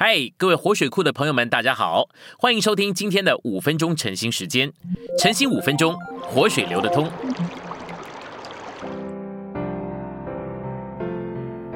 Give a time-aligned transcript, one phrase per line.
[0.00, 2.08] 嗨，各位活水库的朋友们，大家好，
[2.38, 4.72] 欢迎收听今天的五分钟晨兴时间。
[5.18, 7.10] 晨兴五分钟，活水流得通。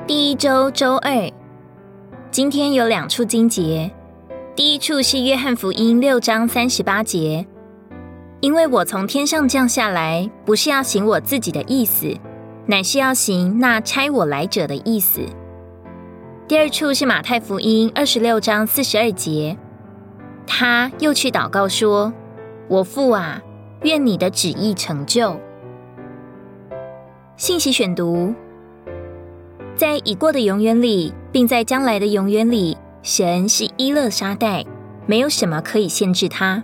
[0.07, 1.29] 第一周周二，
[2.31, 3.91] 今天有两处经节。
[4.55, 7.45] 第一处是约翰福音六章三十八节，
[8.39, 12.17] 因为我从天上降下来，不是要行我自己的意思，
[12.67, 15.23] 乃是要行那差我来者的意思。
[16.49, 19.57] 第二处是马太福音二十六章四十二节，
[20.45, 22.13] 他又去祷告说
[22.69, 23.41] ：“我父啊，
[23.83, 25.39] 愿你的旨意成就。”
[27.39, 28.35] 信息选读，
[29.77, 34.65] 在已过的永远里，并在将来的永远里，神是伊勒沙代，
[35.07, 36.63] 没有什么可以限制他。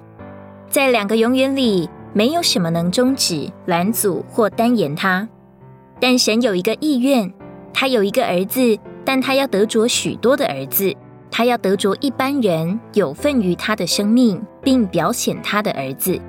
[0.68, 5.26] 在两个永远里，没有什么能终止、拦阻或单言他。
[6.00, 7.32] 但神有一个意愿，
[7.72, 8.76] 他有一个儿子。
[9.08, 10.94] 但他要得着许多的儿子，
[11.30, 16.20] 他要得着一般人有份于他的生命，并表显他的儿子。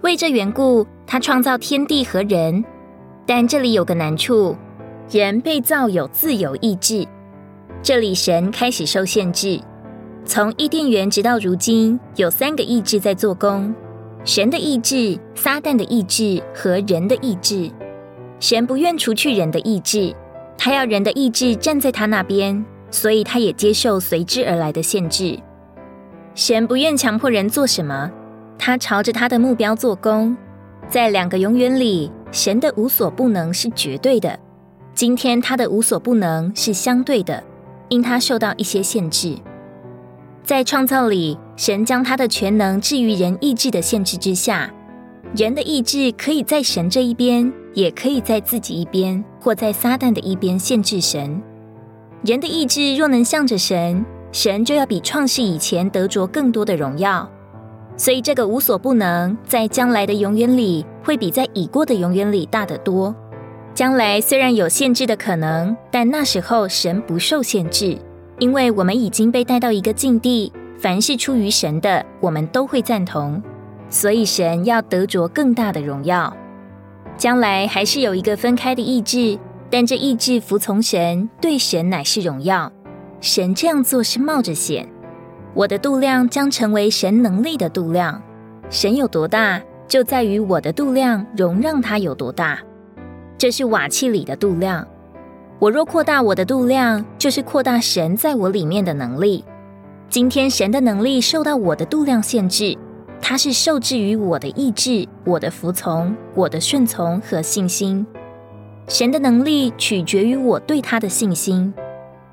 [0.00, 2.64] 为这缘故，他创造天地和人。
[3.24, 4.56] 但这里有个难处：
[5.12, 7.06] 人被造有自由意志。
[7.84, 9.60] 这里神开始受限制。
[10.24, 13.72] 从伊甸园直到如今，有三个意志在做工：
[14.24, 17.70] 神的意志、撒旦的意志和人的意志。
[18.40, 20.12] 神不愿除去人的意志。
[20.56, 25.38] 他要人的意志站在他那边，所以他也接受随之而来的限制。
[26.34, 28.10] 神不愿强迫人做什么，
[28.58, 30.36] 他朝着他的目标做工。
[30.88, 34.30] 在两个永远里，神的无所不能是绝对的；
[34.94, 37.42] 今天他的无所不能是相对的，
[37.88, 39.36] 因他受到一些限制。
[40.44, 44.70] 在创造里，神将他的全能置于人意志的限制之下。
[45.36, 51.42] 人的意志可以在神这一边，也可以在自己一边，或在撒旦的一边限制神。
[52.24, 57.28] 人的意志若能向着神，神就要比创世以前得着更多的荣耀。
[57.96, 63.14] 所以这个无所不能，在将来的永远里，会比在已过的永远里大得多。
[63.74, 67.96] 将来虽然有限制的可能，但那时候神不受限制，
[68.38, 73.42] 因为我们已经被带到一个境地，凡是出于神的，我们都会赞同。
[73.88, 76.34] 所以神要得着更大的荣耀，
[77.16, 79.38] 将来还是有一个分开的意志，
[79.70, 82.70] 但这意志服从神，对神乃是荣耀。
[83.20, 84.88] 神这样做是冒着险。
[85.54, 88.20] 我的度量将成为神能力的度量。
[88.70, 92.58] 神有多大，就在于我的度量容让他有多大。
[93.38, 94.86] 这是瓦器里的度量。
[95.58, 99.44] 我若扩大我的度量，就是扩大神在我里面的能力。
[100.08, 102.76] 今天神的能力受到我的度量限制。
[103.24, 108.04] 他是受制于我的意志、我的服从、我的顺从和信心。
[108.88, 111.72] 神的能力取决于我对他的信心。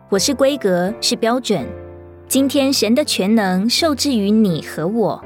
[0.09, 1.63] 我是规格，是标准。
[2.27, 5.23] 今天神的全能受制于你和我。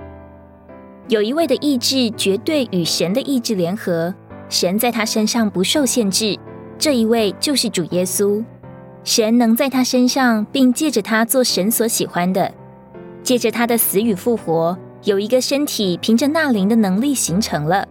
[1.08, 4.14] 有一位的意志绝对与神的意志联合，
[4.50, 6.38] 神在他身上不受限制。
[6.78, 8.44] 这一位就是主耶稣。
[9.06, 12.54] 神能在他身上，并借着他做神所喜欢的，
[13.24, 14.78] 借着他的死与复活。
[15.06, 17.86] 有一个身体凭着纳灵的能力形成了。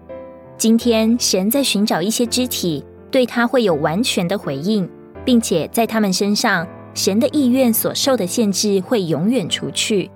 [0.57, 4.89] 今天神在寻找一些肢体，对他会有完全的回应，
[5.23, 10.11] 并且在他们身上，神的意愿所受的限制会永远除去。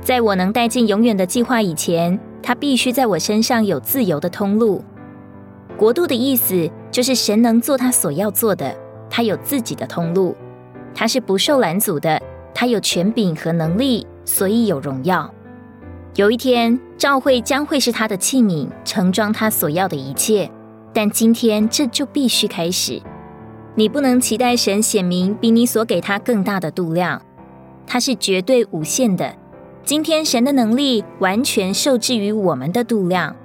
[0.00, 4.82] 在我能带进永远的计划以前，他必须在我身上有自由的通路。
[5.76, 8.74] 国度的意思就是神能做他所要做的，
[9.08, 10.34] 他有自己的通路，
[10.92, 12.20] 他是不受拦阻的，
[12.52, 15.32] 他有权柄和能力，所以有荣耀。
[16.16, 20.50] 有一天，教会将会是他的器皿，盛装他所要的一切。
[20.92, 23.00] 但今天这就必须开始。
[23.76, 27.22] 你不能期待神显明比你所给他更大的度量，
[27.86, 29.32] 他是绝对无限的。
[29.84, 33.36] 今天神的能力完全受制于我们的度量，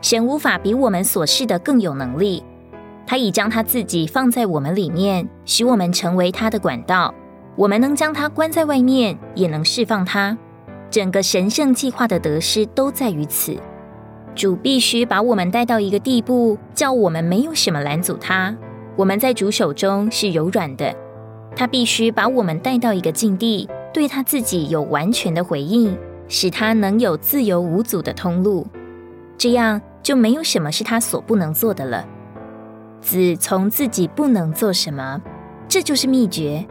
[0.00, 2.44] 神无法比我们所示的更有能力。
[3.04, 7.12] 他已将他自己放在我们里面，使我们成为他的管道。
[7.56, 10.38] 我们能将他关在外面，也能释放他。
[10.90, 13.56] 整个神圣计划的得失都在于此。
[14.34, 18.54] 主必须把我们带到一个地步，叫我们没有什么拦阻他。
[18.94, 20.94] 我们在主手中是柔软的。
[21.54, 25.96] 他必须把我们带到一个境地，对他自己有完全的回应，
[26.28, 28.66] 使他能有自由无阻的通路。
[29.38, 32.06] 这样就没有什么是他所不能做的了。
[33.00, 35.22] 子从自己不能做什么，
[35.66, 36.66] 这就是秘诀。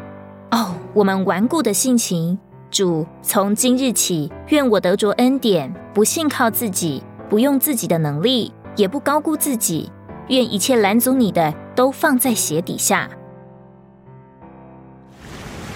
[0.51, 2.37] 哦，我们顽固的性情。
[2.75, 9.89] 主，从今日起，愿我得着恩典，不信靠自己，不用自己的能力，也不高估自己。
[10.27, 13.09] 愿一切拦阻你的，都放在鞋底下。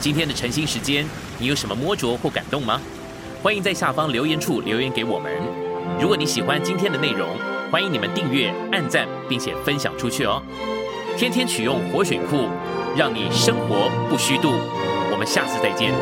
[0.01, 1.05] 今天的晨兴时间，
[1.37, 2.81] 你有什么摸着或感动吗？
[3.41, 5.31] 欢迎在下方留言处留言给我们。
[6.01, 7.29] 如果你喜欢今天的内容，
[7.71, 10.43] 欢迎你们订阅、按赞，并且分享出去哦。
[11.15, 12.49] 天天取用活水库，
[12.97, 14.49] 让你生活不虚度。
[15.13, 15.93] 我们下次再见。